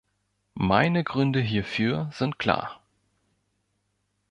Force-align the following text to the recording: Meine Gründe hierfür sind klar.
Meine 0.55 1.03
Gründe 1.03 1.39
hierfür 1.41 2.09
sind 2.11 2.39
klar. 2.39 2.81